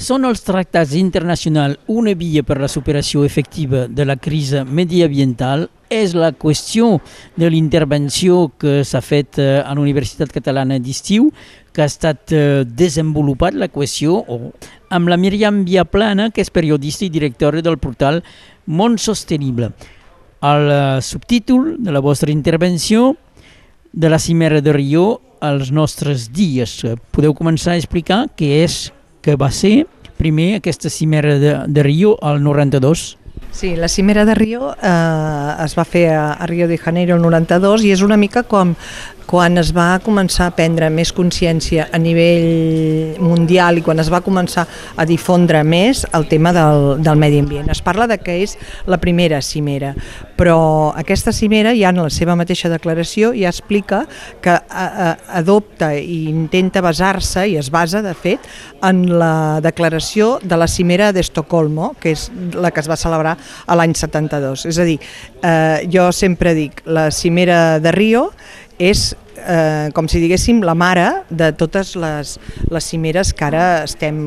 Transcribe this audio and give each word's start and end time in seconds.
Són 0.00 0.24
els 0.24 0.40
tractats 0.40 0.94
internacionals 0.96 1.76
una 1.92 2.14
via 2.16 2.40
per 2.40 2.56
la 2.56 2.70
superació 2.72 3.20
efectiva 3.26 3.82
de 3.84 4.06
la 4.08 4.14
crisi 4.16 4.62
mediambiental? 4.64 5.66
És 5.92 6.14
la 6.16 6.30
qüestió 6.32 6.94
de 7.36 7.50
l'intervenció 7.52 8.46
que 8.56 8.78
s'ha 8.86 9.02
fet 9.04 9.36
eh, 9.42 9.58
a 9.60 9.74
la 9.74 9.82
Universitat 9.82 10.30
Catalana 10.32 10.78
d'Estiu, 10.80 11.26
que 11.74 11.82
ha 11.84 11.88
estat 11.90 12.32
eh, 12.32 12.62
desenvolupat 12.64 13.58
la 13.60 13.68
qüestió 13.68 14.22
amb 14.88 15.10
la 15.10 15.18
Miriam 15.20 15.64
Viaplana, 15.66 16.30
que 16.30 16.40
és 16.40 16.52
periodista 16.54 17.04
i 17.04 17.10
directora 17.12 17.60
del 17.60 17.76
portal 17.76 18.22
Món 18.72 18.96
Sostenible. 18.96 19.68
El 20.40 20.70
eh, 20.70 20.78
subtítol 21.04 21.74
de 21.76 21.92
la 21.92 22.00
vostra 22.00 22.32
intervenció 22.32 23.18
de 23.92 24.08
la 24.08 24.22
cimera 24.22 24.62
de 24.64 24.72
Rio 24.72 25.20
als 25.44 25.68
nostres 25.74 26.30
dies. 26.32 26.78
Podeu 27.12 27.36
començar 27.36 27.74
a 27.74 27.82
explicar 27.82 28.22
què 28.38 28.62
és 28.62 28.78
que 29.20 29.36
va 29.36 29.50
ser 29.50 29.86
primer 30.20 30.54
aquesta 30.58 30.90
cimera 30.90 31.38
de, 31.38 31.56
de 31.66 31.82
Rio 31.82 32.16
al 32.22 32.42
92? 32.42 33.16
Sí, 33.52 33.74
la 33.74 33.88
cimera 33.88 34.24
de 34.24 34.34
Rio 34.34 34.74
eh, 34.76 35.54
es 35.64 35.74
va 35.78 35.84
fer 35.84 36.10
a, 36.14 36.32
a 36.34 36.46
Rio 36.46 36.68
de 36.68 36.78
Janeiro 36.78 37.16
el 37.16 37.22
92 37.22 37.84
i 37.84 37.94
és 37.94 38.04
una 38.06 38.18
mica 38.20 38.44
com 38.44 38.76
quan 39.30 39.60
es 39.60 39.68
va 39.70 40.00
començar 40.02 40.48
a 40.50 40.54
prendre 40.56 40.88
més 40.90 41.12
consciència 41.14 41.86
a 41.94 41.98
nivell 42.02 43.20
mundial 43.22 43.78
i 43.78 43.84
quan 43.86 44.02
es 44.02 44.08
va 44.10 44.18
començar 44.26 44.64
a 44.98 45.06
difondre 45.06 45.62
més 45.62 46.02
el 46.18 46.26
tema 46.26 46.50
del, 46.56 46.98
del 46.98 47.20
medi 47.20 47.38
ambient. 47.38 47.70
Es 47.70 47.82
parla 47.86 48.08
de 48.10 48.18
que 48.18 48.40
és 48.42 48.56
la 48.90 48.98
primera 48.98 49.38
cimera, 49.38 49.92
però 50.34 50.90
aquesta 50.98 51.30
cimera 51.36 51.76
ja 51.78 51.92
en 51.94 52.02
la 52.02 52.10
seva 52.10 52.34
mateixa 52.34 52.72
declaració 52.72 53.30
ja 53.38 53.52
explica 53.54 54.02
que 54.42 54.56
a, 54.56 54.60
a, 54.66 55.10
adopta 55.38 55.92
i 55.94 56.24
intenta 56.32 56.82
basar-se 56.82 57.46
i 57.52 57.54
es 57.60 57.70
basa 57.70 58.02
de 58.02 58.16
fet 58.18 58.50
en 58.82 59.04
la 59.20 59.60
declaració 59.62 60.40
de 60.42 60.58
la 60.58 60.66
cimera 60.66 61.12
d'Estocolmo, 61.14 61.92
que 62.02 62.16
és 62.16 62.26
la 62.58 62.74
que 62.74 62.82
es 62.82 62.90
va 62.90 62.98
celebrar 62.98 63.36
a 63.38 63.78
l'any 63.78 63.94
72. 63.94 64.66
És 64.72 64.80
a 64.80 64.88
dir, 64.88 64.98
eh, 65.44 65.86
jo 65.92 66.10
sempre 66.10 66.56
dic, 66.58 66.82
la 66.90 67.12
cimera 67.14 67.78
de 67.78 67.94
Rio 67.94 68.30
és 68.80 69.10
eh, 69.46 69.90
com 69.92 70.08
si 70.08 70.20
diguéssim 70.22 70.62
la 70.64 70.74
mare 70.74 71.06
de 71.28 71.50
totes 71.58 71.92
les, 72.00 72.36
les 72.72 72.88
cimeres 72.88 73.32
que 73.36 73.44
ara 73.46 73.84
estem 73.84 74.18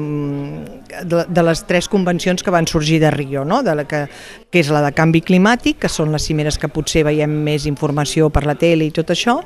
de, 1.03 1.25
de 1.25 1.43
les 1.45 1.63
tres 1.67 1.89
convencions 1.89 2.43
que 2.43 2.53
van 2.53 2.67
sorgir 2.69 2.99
de 3.01 3.11
Rio, 3.11 3.43
no? 3.45 3.63
de 3.63 3.75
la 3.75 3.87
que, 3.89 4.05
que 4.53 4.61
és 4.61 4.69
la 4.73 4.83
de 4.85 4.93
canvi 4.95 5.23
climàtic, 5.25 5.81
que 5.83 5.91
són 5.91 6.13
les 6.13 6.25
cimeres 6.29 6.59
que 6.61 6.71
potser 6.71 7.05
veiem 7.07 7.33
més 7.45 7.67
informació 7.69 8.29
per 8.33 8.45
la 8.45 8.55
tele 8.59 8.87
i 8.87 8.93
tot 8.95 9.13
això, 9.13 9.39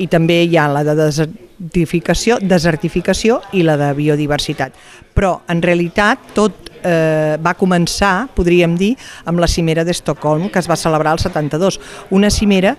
i 0.00 0.08
també 0.08 0.42
hi 0.44 0.56
ha 0.56 0.68
la 0.72 0.84
de 0.86 0.96
desertificació, 0.98 2.40
desertificació 2.40 3.40
i 3.52 3.64
la 3.66 3.76
de 3.80 3.92
biodiversitat. 3.96 4.72
Però 5.14 5.36
en 5.52 5.60
realitat 5.62 6.32
tot 6.34 6.72
eh, 6.82 7.36
va 7.36 7.54
començar, 7.58 8.30
podríem 8.34 8.78
dir, 8.80 8.94
amb 9.28 9.44
la 9.44 9.50
cimera 9.50 9.84
d'Estocolm, 9.84 10.48
que 10.50 10.64
es 10.64 10.70
va 10.70 10.80
celebrar 10.80 11.14
el 11.14 11.22
72. 11.22 11.78
Una 12.10 12.32
cimera 12.32 12.76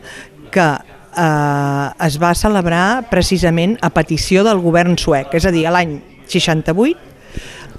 que 0.51 0.94
eh, 1.15 2.05
es 2.07 2.19
va 2.21 2.35
celebrar 2.35 3.07
precisament 3.09 3.77
a 3.81 3.89
petició 3.89 4.43
del 4.45 4.61
govern 4.63 4.99
suec, 4.99 5.33
és 5.35 5.47
a 5.47 5.53
dir, 5.55 5.67
l'any 5.71 5.99
68 6.31 7.15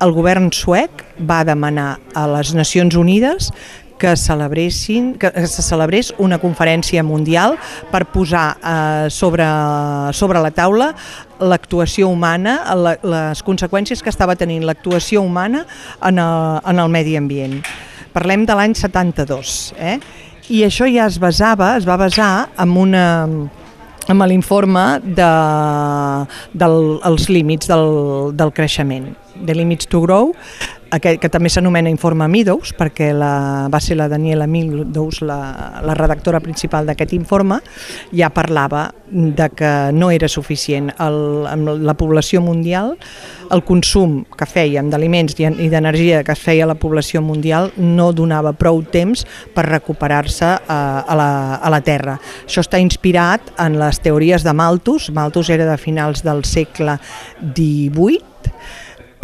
el 0.05 0.13
govern 0.13 0.51
suec 0.53 1.05
va 1.25 1.43
demanar 1.49 1.97
a 2.15 2.27
les 2.29 2.53
Nacions 2.57 2.97
Unides 3.01 3.51
que 3.97 4.13
celebressin 4.17 5.15
que 5.17 5.31
se 5.49 5.63
celebrés 5.65 6.13
una 6.21 6.37
conferència 6.37 7.01
mundial 7.01 7.57
per 7.89 8.05
posar 8.13 8.59
eh, 8.61 9.09
sobre, 9.09 9.47
sobre 10.13 10.43
la 10.45 10.53
taula 10.53 10.91
l'actuació 11.41 12.11
humana, 12.13 12.59
la, 12.77 12.97
les 13.01 13.43
conseqüències 13.45 14.05
que 14.05 14.13
estava 14.13 14.37
tenint 14.37 14.67
l'actuació 14.69 15.25
humana 15.25 15.65
en 16.05 16.21
el, 16.21 16.61
en 16.61 16.85
el 16.85 16.93
medi 16.93 17.17
ambient. 17.17 17.61
Parlem 18.17 18.47
de 18.49 18.55
l'any 18.57 18.77
72, 18.77 19.57
eh? 19.77 19.99
I 20.49 20.63
això 20.67 20.87
ja 20.91 21.07
es 21.11 21.19
basava, 21.23 21.75
es 21.77 21.87
va 21.89 21.99
basar 22.01 22.49
en 22.63 22.75
una 22.79 23.07
amb 24.07 24.23
l'informe 24.31 24.85
de, 25.03 25.31
del, 26.55 26.77
els 27.09 27.29
límits 27.33 27.67
del, 27.71 27.89
del 28.39 28.53
creixement, 28.55 29.09
de 29.43 29.55
Limits 29.55 29.89
to 29.91 30.01
Grow, 30.01 30.33
aquest, 30.95 31.19
que 31.19 31.29
també 31.33 31.51
s'anomena 31.51 31.91
informe 31.91 32.29
Meadows, 32.31 32.73
perquè 32.77 33.11
la, 33.17 33.67
va 33.73 33.81
ser 33.83 33.97
la 33.99 34.07
Daniela 34.11 34.47
Meadows 34.47 35.21
la, 35.27 35.39
la 35.83 35.97
redactora 35.99 36.41
principal 36.41 36.87
d'aquest 36.87 37.15
informe, 37.17 37.59
ja 38.15 38.31
parlava 38.31 38.89
de 39.11 39.49
que 39.55 39.73
no 39.95 40.11
era 40.15 40.29
suficient 40.29 40.93
el, 41.03 41.19
amb 41.51 41.73
la 41.83 41.95
població 41.99 42.41
mundial, 42.43 42.95
el 43.51 43.63
consum 43.67 44.21
que 44.39 44.47
fèiem 44.47 44.91
d'aliments 44.91 45.37
i 45.39 45.69
d'energia 45.71 46.23
que 46.27 46.35
feia 46.39 46.67
la 46.67 46.79
població 46.79 47.23
mundial 47.23 47.71
no 47.79 48.13
donava 48.15 48.55
prou 48.57 48.83
temps 48.83 49.23
per 49.55 49.67
recuperar-se 49.69 50.47
a, 50.47 50.59
eh, 50.59 51.03
a, 51.13 51.19
la, 51.19 51.31
a 51.57 51.73
la 51.73 51.83
Terra. 51.87 52.17
Això 52.47 52.63
està 52.65 52.81
inspirat 52.83 53.55
en 53.63 53.79
les 53.81 54.03
teories 54.03 54.47
de 54.47 54.55
Malthus, 54.55 55.11
Malthus 55.15 55.51
era 55.55 55.67
de 55.69 55.79
finals 55.79 56.23
del 56.27 56.45
segle 56.47 56.99
XVIII, 57.43 58.23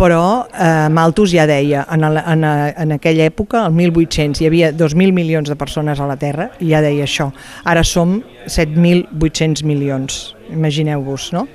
però 0.02 0.48
eh, 0.50 0.88
Malthus 0.90 1.30
ja 1.30 1.44
deia, 1.46 1.84
en, 1.94 2.02
el, 2.02 2.18
en, 2.18 2.42
en 2.42 2.94
aquella 2.96 3.28
època, 3.30 3.60
el 3.68 3.76
1800, 3.78 4.40
hi 4.42 4.48
havia 4.48 4.72
2.000 4.74 5.14
milions 5.14 5.46
de 5.46 5.54
persones 5.54 6.02
a 6.02 6.08
la 6.10 6.16
Terra, 6.18 6.48
i 6.58 6.72
ja 6.72 6.80
deia 6.82 7.06
això. 7.06 7.28
Ara 7.70 7.84
som 7.86 8.16
7.800 8.50 9.62
milions, 9.68 10.32
imagineu-vos, 10.50 11.30
no? 11.36 11.46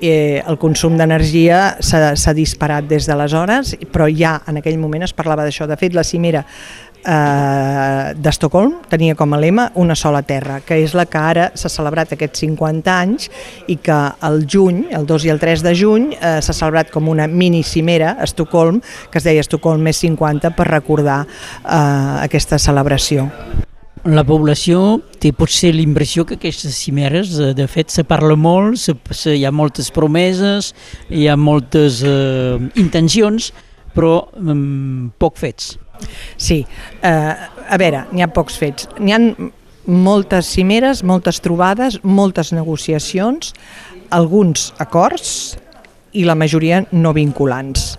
Eh, 0.00 0.42
el 0.44 0.58
consum 0.60 0.98
d'energia 0.98 1.76
s'ha 1.80 2.34
disparat 2.36 2.84
des 2.88 3.06
d'aleshores, 3.08 3.76
però 3.92 4.10
ja 4.12 4.40
en 4.48 4.60
aquell 4.60 4.76
moment 4.78 5.06
es 5.06 5.14
parlava 5.16 5.46
d'això. 5.46 5.66
De 5.66 5.78
fet, 5.80 5.94
la 5.96 6.04
cimera 6.04 6.44
eh, 7.06 8.14
d'Estocolm 8.16 8.82
tenia 8.90 9.14
com 9.14 9.32
a 9.32 9.40
lema 9.40 9.70
una 9.74 9.94
sola 9.94 10.22
terra, 10.22 10.60
que 10.60 10.80
és 10.82 10.94
la 10.94 11.06
que 11.06 11.20
ara 11.20 11.50
s'ha 11.54 11.70
celebrat 11.72 12.12
aquests 12.16 12.44
50 12.44 12.96
anys 12.96 13.30
i 13.72 13.78
que 13.78 13.98
el 14.28 14.44
juny, 14.50 14.86
el 14.96 15.06
2 15.06 15.28
i 15.28 15.32
el 15.34 15.40
3 15.42 15.64
de 15.66 15.74
juny, 15.78 16.10
eh, 16.16 16.38
s'ha 16.42 16.56
celebrat 16.56 16.90
com 16.92 17.08
una 17.08 17.26
mini 17.26 17.62
cimera 17.62 18.16
a 18.18 18.26
Estocolm, 18.26 18.82
que 19.10 19.22
es 19.22 19.28
deia 19.28 19.44
Estocolm 19.44 19.86
més 19.86 20.02
50, 20.02 20.52
per 20.56 20.68
recordar 20.72 21.22
eh, 21.26 22.26
aquesta 22.26 22.58
celebració. 22.58 23.30
La 24.06 24.22
població 24.22 25.00
té 25.18 25.32
potser 25.34 25.72
l'impressió 25.74 26.22
que 26.26 26.36
aquestes 26.38 26.76
cimeres, 26.78 27.32
eh, 27.40 27.52
de 27.58 27.66
fet, 27.66 27.90
se 27.90 28.04
parla 28.06 28.36
molt, 28.38 28.78
se, 28.78 28.94
se, 29.10 29.34
hi 29.34 29.42
ha 29.44 29.50
moltes 29.50 29.90
promeses, 29.90 30.68
hi 31.10 31.26
ha 31.26 31.34
moltes 31.34 32.04
eh, 32.06 32.54
intencions, 32.78 33.50
però 33.96 34.12
eh, 34.30 34.56
poc 35.18 35.40
fets. 35.42 35.74
Sí, 36.38 36.60
eh, 37.02 37.34
a 37.66 37.78
veure, 37.82 38.04
n'hi 38.12 38.22
ha 38.22 38.30
pocs 38.30 38.60
fets. 38.60 38.86
N'hi 39.00 39.16
ha 39.16 39.20
moltes 39.86 40.52
cimeres, 40.54 41.02
moltes 41.02 41.42
trobades, 41.42 41.98
moltes 42.04 42.52
negociacions, 42.54 43.54
alguns 44.14 44.72
acords 44.82 45.56
i 46.14 46.22
la 46.28 46.38
majoria 46.38 46.84
no 46.92 47.14
vinculants. 47.16 47.96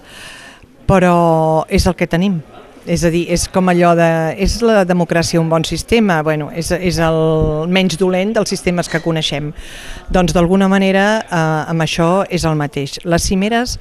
Però 0.88 1.66
és 1.68 1.84
el 1.84 1.97
que 2.00 2.07
tenim. 2.07 2.39
És 2.88 3.03
a 3.03 3.09
dir, 3.12 3.25
és 3.34 3.44
com 3.52 3.68
allò 3.68 3.92
de... 4.00 4.08
És 4.40 4.62
la 4.64 4.86
democràcia 4.88 5.42
un 5.42 5.50
bon 5.52 5.66
sistema? 5.68 6.22
Bueno, 6.24 6.48
és, 6.56 6.70
és 6.72 7.00
el 7.03 7.18
menys 7.68 7.98
dolent 8.00 8.31
dels 8.38 8.53
sistemes 8.53 8.88
que 8.88 9.02
coneixem. 9.03 9.52
Doncs 10.16 10.36
d'alguna 10.36 10.70
manera 10.72 11.08
eh, 11.20 11.42
amb 11.68 11.84
això 11.84 12.24
és 12.31 12.48
el 12.48 12.56
mateix. 12.56 12.96
Les 13.03 13.28
cimeres 13.28 13.75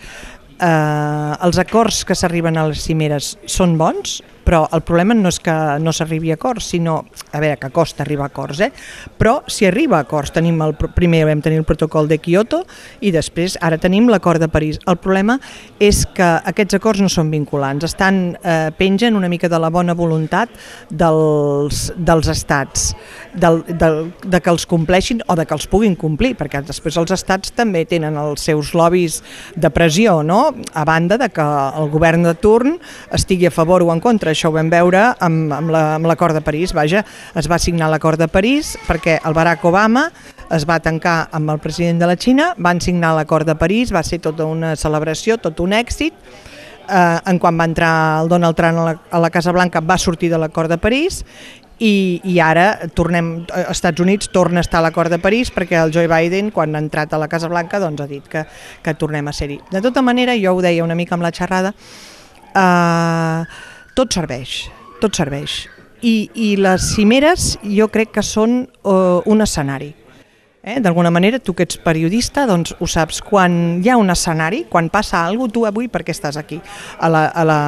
eh, 0.58 1.34
els 1.46 1.60
acords 1.62 2.02
que 2.06 2.16
s'arriben 2.18 2.58
a 2.58 2.66
les 2.70 2.82
cimeres 2.82 3.36
són 3.46 3.76
bons, 3.78 4.18
però 4.46 4.62
el 4.72 4.84
problema 4.86 5.14
no 5.18 5.30
és 5.32 5.40
que 5.42 5.54
no 5.82 5.90
s'arribi 5.92 6.30
a 6.30 6.36
acords, 6.38 6.70
sinó, 6.70 7.00
a 7.32 7.40
veure, 7.42 7.58
que 7.58 7.70
costa 7.74 8.04
arribar 8.04 8.28
a 8.28 8.30
acords, 8.30 8.60
eh? 8.62 8.70
però 9.18 9.40
si 9.50 9.66
arriba 9.66 9.98
a 9.98 10.04
acords, 10.06 10.30
tenim 10.36 10.60
el, 10.62 10.76
primer 10.76 11.24
vam 11.26 11.42
tenir 11.42 11.58
el 11.58 11.66
protocol 11.66 12.06
de 12.06 12.20
Kyoto 12.22 12.62
i 13.02 13.10
després 13.10 13.56
ara 13.60 13.80
tenim 13.82 14.06
l'acord 14.12 14.38
de 14.40 14.48
París. 14.52 14.78
El 14.86 15.00
problema 15.02 15.40
és 15.82 16.04
que 16.14 16.28
aquests 16.52 16.78
acords 16.78 17.02
no 17.02 17.10
són 17.10 17.32
vinculants, 17.34 17.88
estan 17.88 18.36
eh, 18.38 18.70
pengen 18.78 19.18
una 19.18 19.30
mica 19.32 19.50
de 19.50 19.58
la 19.58 19.72
bona 19.74 19.96
voluntat 19.98 20.52
dels, 20.90 21.88
dels 21.96 22.30
estats, 22.30 22.92
del, 23.34 23.64
del, 23.66 24.12
de 24.22 24.40
que 24.40 24.54
els 24.54 24.68
compleixin 24.70 25.24
o 25.26 25.34
de 25.34 25.46
que 25.46 25.58
els 25.58 25.66
puguin 25.66 25.98
complir, 25.98 26.36
perquè 26.38 26.62
després 26.62 27.00
els 27.02 27.16
estats 27.18 27.50
també 27.56 27.82
tenen 27.88 28.14
els 28.20 28.46
seus 28.46 28.72
lobbies 28.78 29.18
de 29.56 29.74
pressió, 29.74 30.20
no? 30.22 30.54
a 30.72 30.86
banda 30.86 31.18
de 31.18 31.32
que 31.34 31.42
el 31.42 31.90
govern 31.90 32.22
de 32.28 32.36
turn 32.38 32.78
estigui 33.10 33.50
a 33.50 33.54
favor 33.54 33.82
o 33.82 33.90
en 33.90 34.00
contra 34.00 34.35
això 34.36 34.52
ho 34.52 34.56
vam 34.56 34.70
veure 34.70 35.08
amb, 35.24 35.52
amb 35.56 36.06
l'acord 36.06 36.36
la, 36.36 36.40
de 36.40 36.44
París, 36.44 36.76
vaja, 36.76 37.02
es 37.34 37.48
va 37.48 37.58
signar 37.58 37.88
l'acord 37.90 38.20
de 38.20 38.28
París 38.28 38.76
perquè 38.86 39.18
el 39.24 39.36
Barack 39.36 39.64
Obama 39.64 40.10
es 40.52 40.66
va 40.68 40.78
tancar 40.78 41.26
amb 41.34 41.50
el 41.50 41.58
president 41.58 41.98
de 41.98 42.06
la 42.06 42.14
Xina, 42.20 42.52
van 42.62 42.80
signar 42.80 43.16
l'acord 43.16 43.48
de 43.48 43.56
París, 43.58 43.90
va 43.94 44.04
ser 44.06 44.20
tota 44.22 44.46
una 44.46 44.76
celebració, 44.78 45.40
tot 45.42 45.58
un 45.64 45.74
èxit, 45.74 46.14
eh, 46.86 47.18
en 47.26 47.38
quan 47.42 47.58
va 47.58 47.66
entrar 47.66 48.22
el 48.22 48.28
Donald 48.30 48.56
Trump 48.56 48.78
a 48.78 48.88
la, 48.90 48.96
a 49.10 49.22
la 49.22 49.30
Casa 49.30 49.52
Blanca 49.52 49.80
va 49.80 49.98
sortir 49.98 50.30
de 50.30 50.38
l'acord 50.38 50.70
de 50.70 50.78
París 50.78 51.24
i, 51.78 52.20
i 52.24 52.38
ara 52.40 52.88
tornem, 52.96 53.44
als 53.52 53.76
Estats 53.76 54.00
Units 54.00 54.30
torna 54.32 54.62
a 54.62 54.66
estar 54.66 54.80
a 54.80 54.86
l'acord 54.86 55.12
de 55.12 55.20
París 55.20 55.50
perquè 55.52 55.80
el 55.82 55.92
Joe 55.92 56.08
Biden, 56.08 56.50
quan 56.54 56.74
ha 56.74 56.82
entrat 56.82 57.12
a 57.12 57.20
la 57.20 57.28
Casa 57.28 57.50
Blanca, 57.52 57.80
doncs 57.82 58.00
ha 58.00 58.08
dit 58.10 58.24
que, 58.30 58.46
que 58.82 58.94
tornem 58.96 59.28
a 59.28 59.34
ser-hi. 59.36 59.60
De 59.72 59.82
tota 59.84 60.02
manera, 60.02 60.36
jo 60.40 60.56
ho 60.56 60.62
deia 60.64 60.84
una 60.84 60.96
mica 60.96 61.16
amb 61.18 61.26
la 61.26 61.34
xerrada, 61.36 61.74
eh, 62.54 63.42
tot 63.96 64.12
serveix, 64.12 64.66
tot 65.00 65.16
serveix. 65.16 65.64
I, 66.04 66.28
I 66.36 66.56
les 66.60 66.90
cimeres 66.92 67.54
jo 67.64 67.88
crec 67.88 68.12
que 68.18 68.24
són 68.24 68.66
eh, 68.66 69.30
un 69.32 69.40
escenari. 69.40 69.94
Eh? 70.66 70.80
D'alguna 70.82 71.12
manera, 71.14 71.38
tu 71.38 71.54
que 71.56 71.64
ets 71.64 71.78
periodista, 71.80 72.44
doncs 72.50 72.74
ho 72.82 72.88
saps, 72.90 73.22
quan 73.24 73.78
hi 73.80 73.88
ha 73.88 73.96
un 73.96 74.10
escenari, 74.12 74.64
quan 74.68 74.90
passa 74.92 75.22
alguna 75.24 75.48
cosa, 75.48 75.54
tu 75.54 75.64
avui 75.68 75.88
per 75.88 76.02
què 76.04 76.12
estàs 76.12 76.36
aquí 76.36 76.58
a 76.98 77.08
la, 77.08 77.28
a 77.30 77.44
la, 77.46 77.60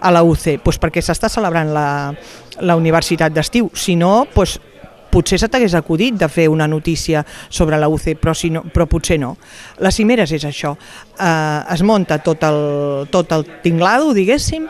a 0.00 0.12
la 0.12 0.24
UC? 0.26 0.58
Pues 0.64 0.80
perquè 0.82 1.00
s'està 1.00 1.30
celebrant 1.32 1.70
la, 1.72 1.86
la 2.60 2.76
universitat 2.76 3.32
d'estiu, 3.32 3.70
si 3.72 3.94
no, 3.96 4.26
pues, 4.34 4.58
potser 5.08 5.38
se 5.40 5.48
t'hagués 5.48 5.74
acudit 5.78 6.18
de 6.20 6.28
fer 6.28 6.48
una 6.52 6.66
notícia 6.68 7.24
sobre 7.48 7.78
la 7.78 7.88
UC, 7.88 8.18
però, 8.20 8.34
si 8.36 8.50
no, 8.52 8.64
però 8.66 8.88
potser 8.90 9.18
no. 9.22 9.36
Les 9.80 9.96
cimeres 9.96 10.32
és 10.36 10.44
això, 10.44 10.74
eh, 10.74 11.74
es 11.74 11.82
munta 11.86 12.18
tot 12.18 12.44
el, 12.44 13.08
tot 13.14 13.32
el 13.32 13.46
tinglado, 13.64 14.12
diguéssim, 14.16 14.68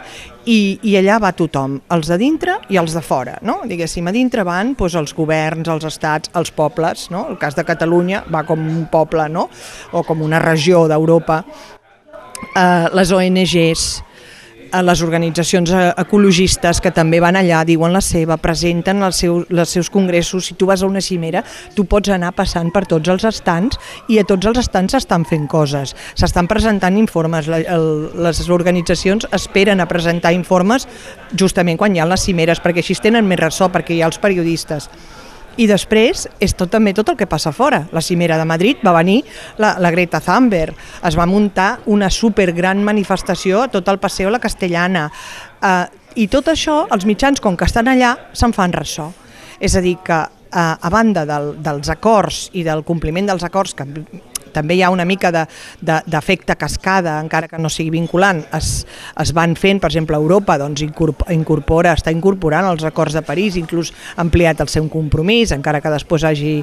i, 0.48 0.78
i 0.88 0.94
allà 0.96 1.18
va 1.20 1.34
tothom, 1.36 1.76
els 1.92 2.08
de 2.08 2.16
dintre 2.20 2.54
i 2.72 2.78
els 2.80 2.94
de 2.96 3.02
fora, 3.04 3.36
no? 3.44 3.58
Diguéssim, 3.68 4.06
a 4.08 4.14
dintre 4.14 4.44
van 4.48 4.72
doncs, 4.78 4.96
els 4.96 5.14
governs, 5.16 5.68
els 5.68 5.84
estats, 5.84 6.32
els 6.38 6.52
pobles, 6.56 7.08
no? 7.12 7.26
El 7.28 7.38
cas 7.40 7.56
de 7.58 7.66
Catalunya 7.68 8.24
va 8.32 8.44
com 8.48 8.62
un 8.64 8.86
poble, 8.90 9.28
no? 9.28 9.48
O 9.92 10.04
com 10.08 10.24
una 10.24 10.40
regió 10.40 10.86
d'Europa, 10.88 11.42
eh, 12.54 12.86
les 12.96 13.12
ONGs, 13.12 13.88
les 14.72 15.02
organitzacions 15.02 15.70
eh, 15.72 15.82
ecologistes 16.00 16.80
que 16.84 16.92
també 16.94 17.20
van 17.20 17.38
allà, 17.38 17.62
diuen 17.66 17.92
la 17.94 18.02
seva, 18.04 18.38
presenten 18.40 19.02
els 19.06 19.20
seus, 19.22 19.46
els 19.50 19.74
seus 19.74 19.90
congressos, 19.90 20.48
si 20.48 20.56
tu 20.58 20.68
vas 20.68 20.82
a 20.82 20.88
una 20.90 21.02
cimera, 21.04 21.42
tu 21.74 21.86
pots 21.88 22.12
anar 22.14 22.32
passant 22.36 22.70
per 22.74 22.84
tots 22.90 23.08
els 23.08 23.24
estants 23.28 23.78
i 24.08 24.18
a 24.20 24.26
tots 24.28 24.50
els 24.50 24.60
estants 24.64 24.96
s'estan 24.96 25.26
fent 25.28 25.48
coses, 25.50 25.94
s'estan 26.18 26.48
presentant 26.50 26.96
informes, 27.00 27.48
les 27.48 28.42
organitzacions 28.48 29.28
esperen 29.32 29.80
a 29.80 29.88
presentar 29.88 30.34
informes 30.36 30.88
justament 31.32 31.78
quan 31.78 31.94
hi 31.94 32.02
ha 32.02 32.08
les 32.08 32.24
cimeres, 32.28 32.60
perquè 32.60 32.84
així 32.84 32.98
tenen 33.02 33.28
més 33.28 33.40
ressò, 33.40 33.70
perquè 33.72 33.96
hi 33.96 34.02
ha 34.02 34.10
els 34.10 34.20
periodistes 34.20 34.88
i 35.58 35.66
després 35.66 36.26
és 36.40 36.54
tot, 36.56 36.70
també 36.70 36.94
tot 36.94 37.10
el 37.12 37.18
que 37.18 37.28
passa 37.28 37.52
fora. 37.52 37.82
La 37.92 38.02
cimera 38.04 38.38
de 38.38 38.46
Madrid 38.48 38.82
va 38.86 38.94
venir 38.96 39.20
la, 39.58 39.74
la 39.82 39.90
Greta 39.94 40.20
Thunberg, 40.22 40.78
es 41.04 41.18
va 41.18 41.26
muntar 41.26 41.80
una 41.90 42.10
supergran 42.10 42.82
manifestació 42.86 43.64
a 43.64 43.70
tot 43.72 43.88
el 43.90 43.98
Paseo 43.98 44.30
La 44.30 44.42
Castellana, 44.42 45.08
eh, 45.60 45.84
i 46.18 46.26
tot 46.30 46.48
això, 46.50 46.80
els 46.94 47.06
mitjans, 47.06 47.42
com 47.42 47.56
que 47.56 47.66
estan 47.68 47.90
allà, 47.90 48.14
se'n 48.32 48.54
fan 48.56 48.72
ressò. 48.74 49.10
És 49.60 49.76
a 49.76 49.82
dir, 49.84 49.96
que 50.04 50.18
eh, 50.18 50.58
a 50.58 50.90
banda 50.90 51.26
del, 51.28 51.52
dels 51.62 51.90
acords 51.92 52.48
i 52.58 52.64
del 52.66 52.84
compliment 52.86 53.28
dels 53.28 53.44
acords 53.46 53.74
que 53.78 53.86
també 54.52 54.76
hi 54.78 54.82
ha 54.82 54.90
una 54.90 55.06
mica 55.08 55.30
d'efecte 55.32 56.52
de, 56.52 56.54
de, 56.54 56.58
cascada, 56.58 57.18
encara 57.22 57.48
que 57.48 57.60
no 57.60 57.70
sigui 57.72 57.92
vinculant, 57.94 58.42
es, 58.56 58.86
es 59.20 59.32
van 59.36 59.56
fent, 59.58 59.80
per 59.82 59.90
exemple, 59.90 60.16
Europa 60.16 60.58
doncs, 60.60 60.84
incorpora, 60.84 61.94
està 61.96 62.14
incorporant 62.14 62.68
els 62.70 62.86
acords 62.88 63.16
de 63.18 63.24
París, 63.26 63.58
inclús 63.60 63.92
ha 64.16 64.22
ampliat 64.24 64.60
el 64.64 64.72
seu 64.72 64.88
compromís, 64.92 65.52
encara 65.56 65.82
que 65.84 65.92
després 65.92 66.26
hagi 66.28 66.54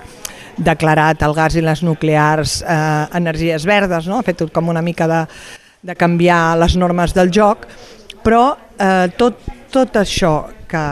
declarat 0.58 1.24
el 1.26 1.36
gas 1.36 1.56
i 1.56 1.64
les 1.64 1.84
nuclears 1.84 2.62
eh, 2.64 3.06
energies 3.18 3.66
verdes, 3.68 4.08
no? 4.08 4.20
ha 4.20 4.28
fet 4.28 4.40
tot 4.44 4.54
com 4.56 4.72
una 4.72 4.84
mica 4.86 5.08
de, 5.12 5.22
de 5.86 5.96
canviar 5.96 6.58
les 6.60 6.78
normes 6.80 7.14
del 7.16 7.32
joc, 7.34 7.68
però 8.26 8.56
eh, 8.80 9.08
tot, 9.18 9.42
tot 9.72 10.02
això 10.02 10.36
que 10.70 10.84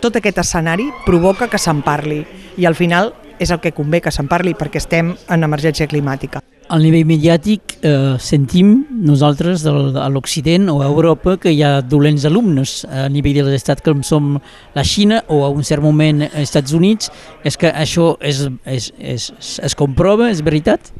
tot 0.00 0.18
aquest 0.18 0.42
escenari 0.44 0.90
provoca 1.04 1.48
que 1.50 1.58
se'n 1.58 1.82
parli 1.84 2.20
i 2.56 2.66
al 2.68 2.76
final 2.78 3.12
és 3.38 3.50
el 3.50 3.60
que 3.60 3.74
convé 3.76 4.00
que 4.04 4.12
se'n 4.14 4.28
parli 4.30 4.54
perquè 4.56 4.80
estem 4.82 5.14
en 5.14 5.46
emergència 5.46 5.88
climàtica. 5.90 6.42
Al 6.66 6.82
nivell 6.82 7.06
mediàtic 7.06 7.76
eh, 7.86 8.16
sentim 8.18 8.72
nosaltres 9.06 9.62
del, 9.62 9.92
a 10.02 10.08
l'Occident 10.10 10.66
o 10.72 10.80
a 10.82 10.88
Europa 10.88 11.36
que 11.38 11.52
hi 11.54 11.60
ha 11.62 11.78
dolents 11.80 12.24
alumnes 12.26 12.80
a 12.90 13.06
nivell 13.12 13.38
de 13.44 13.52
l'estat 13.52 13.84
com 13.86 14.02
som 14.02 14.34
la 14.74 14.82
Xina 14.82 15.22
o 15.30 15.44
a 15.46 15.50
un 15.54 15.62
cert 15.62 15.84
moment 15.84 16.24
als 16.26 16.48
Estats 16.48 16.74
Units. 16.74 17.12
És 17.46 17.54
que 17.60 17.70
això 17.70 18.16
és, 18.18 18.48
és, 18.66 18.90
és, 18.98 19.30
es 19.62 19.78
comprova, 19.78 20.32
és 20.34 20.42
veritat? 20.42 20.90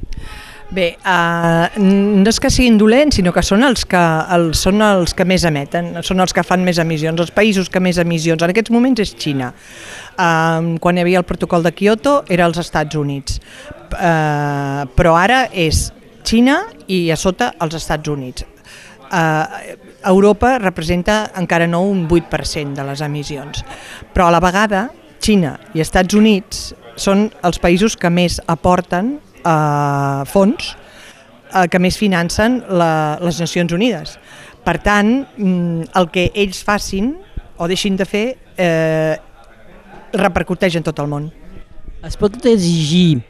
Bé, 0.67 0.97
uh, 1.07 1.69
no 1.79 2.27
és 2.27 2.41
que 2.43 2.51
siguin 2.51 2.75
dolents, 2.79 3.15
sinó 3.21 3.31
que 3.31 3.43
són 3.47 3.63
els 3.63 3.85
que, 3.87 4.01
els, 4.35 4.59
són 4.67 4.83
els 4.83 5.15
que 5.15 5.25
més 5.29 5.45
emeten, 5.47 5.93
són 6.03 6.19
els 6.25 6.35
que 6.35 6.43
fan 6.43 6.65
més 6.67 6.81
emissions, 6.83 7.21
els 7.23 7.31
països 7.31 7.71
que 7.71 7.79
més 7.83 8.01
emissions. 8.03 8.43
En 8.43 8.51
aquests 8.51 8.73
moments 8.75 9.03
és 9.05 9.13
Xina. 9.15 9.53
Uh, 10.17 10.75
quan 10.83 10.99
hi 10.99 11.05
havia 11.05 11.23
el 11.23 11.29
protocol 11.29 11.63
de 11.63 11.71
Kyoto 11.77 12.17
era 12.29 12.49
els 12.51 12.59
Estats 12.59 12.99
Units. 12.99 13.39
Uh, 13.95 14.89
però 14.99 15.15
ara 15.21 15.45
és 15.55 15.93
Xina 16.27 16.65
i 16.91 17.05
a 17.15 17.19
sota 17.21 17.53
els 17.63 17.79
Estats 17.79 18.11
Units. 18.11 18.47
Uh, 19.07 19.77
Europa 20.11 20.57
representa 20.59 21.29
encara 21.39 21.69
no 21.71 21.85
un 21.87 22.09
8% 22.09 22.75
de 22.75 22.89
les 22.89 23.05
emissions, 23.07 23.63
però 24.11 24.27
a 24.27 24.35
la 24.35 24.43
vegada 24.43 24.89
Xina 25.23 25.55
i 25.79 25.85
Estats 25.85 26.19
Units 26.19 26.73
són 26.99 27.29
els 27.47 27.63
països 27.63 27.95
que 27.95 28.11
més 28.11 28.41
aporten 28.51 29.15
eh, 29.47 30.25
fons 30.31 30.73
eh, 30.73 31.67
que 31.71 31.81
més 31.83 31.99
financen 31.99 32.61
la, 32.69 32.91
les 33.23 33.41
Nacions 33.43 33.73
Unides. 33.77 34.17
Per 34.67 34.77
tant, 34.83 35.13
mm, 35.39 35.93
el 35.95 36.11
que 36.11 36.29
ells 36.35 36.63
facin 36.67 37.15
o 37.57 37.69
deixin 37.71 37.97
de 37.97 38.07
fer 38.09 38.27
eh, 38.59 39.15
repercuteix 40.17 40.77
en 40.79 40.87
tot 40.87 40.99
el 41.03 41.11
món. 41.11 41.31
Es 42.07 42.19
pot 42.19 42.35
exigir 42.47 43.23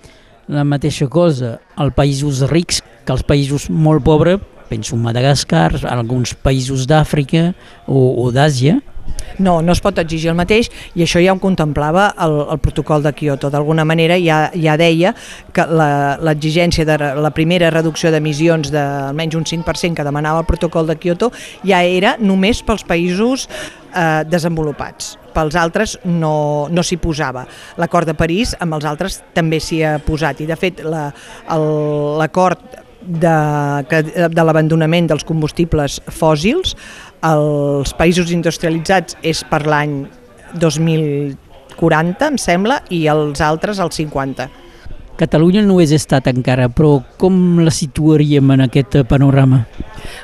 la 0.49 0.65
mateixa 0.65 1.09
cosa 1.11 1.57
als 1.77 1.95
països 1.97 2.45
rics 2.51 2.83
que 3.07 3.15
als 3.15 3.25
països 3.27 3.69
molt 3.71 4.05
pobres, 4.07 4.41
penso 4.71 4.97
en 4.97 5.05
Madagascar, 5.05 5.71
alguns 5.87 6.35
països 6.35 6.87
d'Àfrica 6.91 7.53
o, 7.87 8.25
o 8.25 8.31
d'Àsia, 8.35 8.81
no, 9.39 9.61
no 9.63 9.73
es 9.73 9.83
pot 9.85 9.99
exigir 10.01 10.31
el 10.33 10.39
mateix 10.39 10.71
i 10.95 11.05
això 11.05 11.21
ja 11.23 11.35
ho 11.35 11.41
contemplava 11.43 12.09
el, 12.25 12.37
el 12.55 12.61
protocol 12.63 13.05
de 13.05 13.13
Kyoto. 13.17 13.51
D'alguna 13.53 13.85
manera 13.89 14.19
ja, 14.21 14.47
ja 14.55 14.77
deia 14.81 15.15
que 15.55 15.67
l'exigència 15.67 16.87
de 16.89 16.99
la 17.21 17.33
primera 17.35 17.71
reducció 17.75 18.13
d'emissions 18.13 18.73
d'almenys 18.75 19.37
un 19.39 19.49
5% 19.49 19.97
que 19.97 20.07
demanava 20.07 20.43
el 20.43 20.49
protocol 20.49 20.89
de 20.89 20.99
Kyoto 21.01 21.33
ja 21.67 21.83
era 21.83 22.17
només 22.21 22.63
pels 22.67 22.87
països 22.87 23.49
eh, 23.49 24.25
desenvolupats. 24.29 25.17
Pels 25.37 25.57
altres 25.61 25.99
no, 26.09 26.69
no 26.73 26.85
s'hi 26.87 26.97
posava. 27.01 27.45
L'acord 27.81 28.09
de 28.09 28.17
París 28.17 28.55
amb 28.61 28.79
els 28.79 28.89
altres 28.89 29.21
també 29.37 29.61
s'hi 29.61 29.83
ha 29.85 29.99
posat 30.05 30.41
i 30.41 30.49
de 30.49 30.57
fet 30.57 30.81
l'acord 30.87 32.65
la, 32.65 32.86
de, 33.07 33.37
de 34.29 34.45
l'abandonament 34.45 35.09
dels 35.11 35.25
combustibles 35.25 36.01
fòssils 36.13 36.75
als 37.27 37.95
països 37.97 38.33
industrialitzats 38.35 39.17
és 39.27 39.43
per 39.51 39.65
l'any 39.67 40.05
2040, 40.61 42.31
em 42.31 42.39
sembla, 42.41 42.81
i 42.91 43.07
els 43.11 43.43
altres 43.45 43.81
al 43.81 43.93
50. 43.95 44.49
Catalunya 45.17 45.63
no 45.65 45.79
és 45.81 45.95
estat 45.97 46.29
encara, 46.29 46.69
però 46.69 46.99
com 47.17 47.63
la 47.65 47.73
situaríem 47.73 48.53
en 48.53 48.67
aquest 48.67 48.99
panorama? 49.09 49.65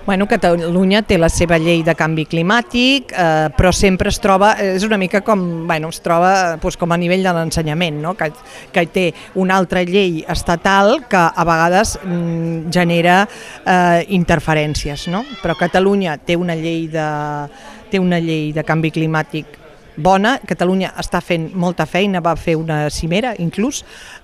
Bueno, 0.07 0.27
Catalunya 0.31 1.03
té 1.07 1.19
la 1.21 1.31
seva 1.33 1.59
llei 1.63 1.83
de 1.87 1.95
canvi 1.99 2.27
climàtic, 2.31 3.13
eh, 3.13 3.49
però 3.57 3.73
sempre 3.73 4.11
es 4.13 4.21
troba, 4.23 4.55
és 4.63 4.85
una 4.87 4.99
mica 5.01 5.23
com, 5.27 5.67
bueno, 5.69 5.93
es 5.93 6.03
troba 6.05 6.57
doncs, 6.57 6.79
com 6.81 6.93
a 6.93 6.99
nivell 7.01 7.23
de 7.23 7.35
l'ensenyament, 7.37 8.03
no? 8.03 8.15
que, 8.19 8.31
que 8.73 8.87
té 8.93 9.07
una 9.39 9.57
altra 9.61 9.85
llei 9.87 10.23
estatal 10.29 11.03
que 11.09 11.23
a 11.23 11.47
vegades 11.49 11.97
mm, 12.03 12.71
genera 12.75 13.23
eh, 13.25 14.05
interferències, 14.19 15.09
no? 15.13 15.25
però 15.43 15.57
Catalunya 15.59 16.19
té 16.19 16.37
una 16.37 16.57
llei 16.59 16.87
de, 16.93 17.09
té 17.91 18.01
una 18.03 18.21
llei 18.23 18.53
de 18.57 18.65
canvi 18.67 18.93
climàtic 18.95 19.62
bona. 19.97 20.37
Catalunya 20.49 20.93
està 21.01 21.21
fent 21.25 21.51
molta 21.55 21.87
feina, 21.87 22.23
va 22.25 22.35
fer 22.37 22.57
una 22.57 22.89
cimera 22.91 23.35
inclús. 23.39 23.83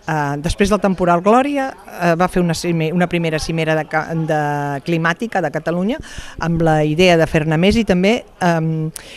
Eh, 0.09 0.37
després 0.43 0.71
del 0.73 0.81
temporal 0.81 1.23
Glòria 1.25 1.69
eh, 1.71 2.15
va 2.19 2.29
fer 2.29 2.43
una, 2.43 2.55
cimera, 2.55 2.95
una 2.95 3.09
primera 3.09 3.39
cimera 3.39 3.77
de, 3.77 3.85
de 4.29 4.41
climàtica 4.87 5.43
de 5.45 5.51
Catalunya 5.53 5.99
amb 6.45 6.63
la 6.65 6.81
idea 6.85 7.19
de 7.21 7.27
fer-ne 7.29 7.59
més 7.61 7.77
i 7.77 7.85
també 7.85 8.15
eh, 8.25 8.61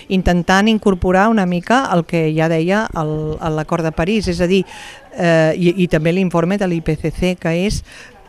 intentant 0.09 0.67
incorporar 0.67 1.29
una 1.31 1.45
mica 1.45 1.85
el 1.95 2.05
que 2.05 2.27
ja 2.35 2.49
deia 2.51 2.87
l'acord 2.91 3.85
de 3.85 3.91
París, 3.95 4.27
és 4.27 4.41
a 4.41 4.47
dir, 4.49 4.65
eh, 5.15 5.53
i, 5.55 5.75
i 5.83 5.87
també 5.87 6.13
l'informe 6.15 6.57
de 6.57 6.67
l'IPCC, 6.67 7.37
que 7.39 7.55
és 7.65 7.81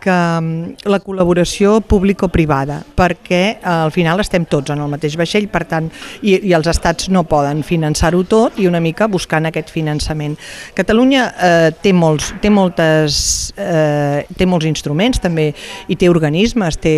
que 0.02 0.12
mm, 0.14 0.88
la 0.90 0.99
col·laboració 1.02 1.76
público-privada, 1.87 2.80
perquè 2.99 3.42
eh, 3.54 3.61
al 3.62 3.92
final 3.94 4.21
estem 4.23 4.44
tots 4.50 4.75
en 4.75 4.82
el 4.82 4.90
mateix 4.90 5.16
vaixell, 5.18 5.47
per 5.52 5.64
tant, 5.71 5.88
i, 6.23 6.35
i 6.49 6.54
els 6.56 6.68
estats 6.71 7.09
no 7.12 7.25
poden 7.28 7.62
finançar-ho 7.66 8.25
tot 8.28 8.59
i 8.61 8.66
una 8.71 8.82
mica 8.82 9.09
buscant 9.11 9.47
aquest 9.49 9.71
finançament. 9.75 10.37
Catalunya 10.75 11.28
eh, 11.30 11.71
té, 11.82 11.94
molts, 11.94 12.32
té, 12.42 12.50
moltes, 12.50 13.52
eh, 13.56 14.26
té 14.37 14.49
molts 14.49 14.68
instruments 14.68 15.23
també 15.23 15.50
i 15.88 15.99
té 15.99 16.11
organismes, 16.11 16.80
té 16.82 16.97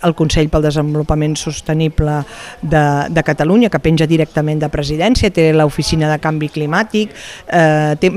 el 0.00 0.16
Consell 0.16 0.50
pel 0.52 0.64
Desenvolupament 0.66 1.36
Sostenible 1.38 2.22
de, 2.62 2.86
de 3.12 3.26
Catalunya, 3.26 3.70
que 3.70 3.82
penja 3.82 4.08
directament 4.08 4.62
de 4.62 4.72
presidència, 4.72 5.32
té 5.34 5.50
l'Oficina 5.52 6.10
de 6.12 6.20
Canvi 6.22 6.50
Climàtic, 6.54 7.12
eh, 7.46 7.94
té 8.00 8.12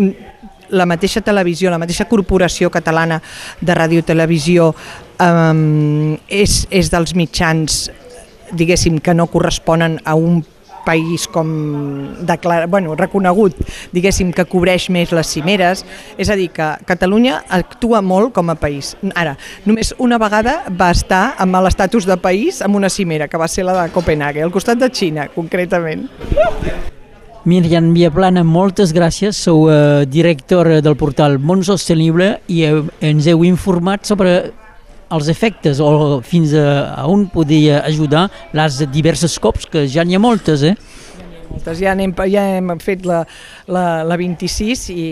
la 0.71 0.85
mateixa 0.89 1.21
televisió, 1.25 1.71
la 1.71 1.81
mateixa 1.81 2.07
corporació 2.09 2.69
catalana 2.73 3.21
de 3.61 3.75
ràdio 3.75 4.03
i 4.03 4.07
televisió 4.07 4.71
um, 5.21 6.15
és, 6.27 6.61
és 6.69 6.91
dels 6.93 7.15
mitjans 7.17 7.89
diguéssim 8.51 8.99
que 8.99 9.13
no 9.13 9.27
corresponen 9.29 9.99
a 10.05 10.15
un 10.15 10.41
país 10.85 11.27
com 11.27 11.49
declara, 12.25 12.65
bueno, 12.65 12.95
reconegut, 12.97 13.57
diguéssim, 13.93 14.31
que 14.33 14.45
cobreix 14.49 14.87
més 14.89 15.13
les 15.13 15.29
cimeres, 15.35 15.83
és 16.17 16.31
a 16.31 16.37
dir, 16.39 16.49
que 16.55 16.69
Catalunya 16.89 17.43
actua 17.59 18.01
molt 18.01 18.33
com 18.33 18.49
a 18.49 18.57
país. 18.57 18.95
Ara, 19.13 19.35
només 19.69 19.93
una 19.99 20.17
vegada 20.21 20.61
va 20.69 20.91
estar 20.95 21.35
amb 21.37 21.59
l'estatus 21.61 22.09
de 22.09 22.17
país 22.17 22.63
amb 22.65 22.79
una 22.79 22.89
cimera, 22.89 23.27
que 23.27 23.37
va 23.37 23.51
ser 23.51 23.67
la 23.67 23.77
de 23.83 23.89
Copenhague, 23.93 24.41
al 24.41 24.55
costat 24.55 24.79
de 24.81 24.89
Xina, 24.89 25.29
concretament. 25.35 26.07
Miriam 27.45 27.93
Viaplana, 27.95 28.43
moltes 28.43 28.91
gràcies. 28.95 29.37
Sou 29.37 29.69
eh, 29.71 30.05
director 30.09 30.67
del 30.83 30.97
portal 30.99 31.39
Món 31.39 31.63
Sostenible 31.63 32.39
i 32.51 32.63
heu, 32.67 32.85
ens 33.01 33.29
heu 33.29 33.45
informat 33.47 34.07
sobre 34.09 34.33
els 35.09 35.29
efectes 35.31 35.79
o 35.81 36.19
fins 36.21 36.53
a, 36.53 36.65
a 36.99 37.07
on 37.09 37.27
podia 37.33 37.79
ajudar 37.87 38.27
les 38.53 38.83
diverses 38.93 39.39
cops, 39.41 39.65
que 39.65 39.87
ja 39.89 40.05
n'hi 40.05 40.19
ha 40.19 40.21
moltes, 40.21 40.65
eh? 40.67 40.75
moltes. 41.49 41.79
Ja, 41.81 41.93
anem, 41.93 42.13
ja 42.29 42.45
hem 42.57 42.71
fet 42.83 43.05
la, 43.09 43.23
la, 43.67 44.03
la 44.07 44.19
26 44.19 44.89
i, 44.93 45.07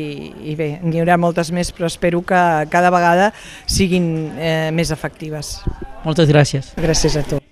i 0.51 0.55
bé, 0.60 0.77
n'hi 0.84 1.01
haurà 1.01 1.17
moltes 1.17 1.51
més, 1.51 1.72
però 1.75 1.89
espero 1.89 2.22
que 2.22 2.43
cada 2.74 2.93
vegada 2.93 3.31
siguin 3.65 4.31
eh, 4.38 4.69
més 4.72 4.91
efectives. 4.91 5.60
Moltes 6.05 6.29
gràcies. 6.29 6.74
Gràcies 6.77 7.17
a 7.17 7.25
tu. 7.27 7.48